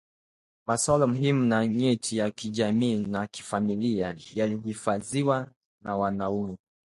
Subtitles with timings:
[0.67, 5.51] Maswala muhimu na nyeti ya kijamii na kifamilia yalihifadhiwa
[5.83, 6.57] na wanaume